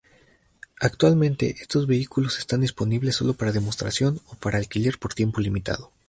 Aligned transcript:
Actualmente 0.79 1.51
estos 1.61 1.85
vehículos 1.85 2.39
están 2.39 2.61
disponibles 2.61 3.17
solo 3.17 3.35
para 3.35 3.51
demostración 3.51 4.19
o 4.29 4.33
para 4.33 4.57
alquiler 4.57 4.97
por 4.97 5.13
tiempo 5.13 5.39
limitado. 5.41 5.91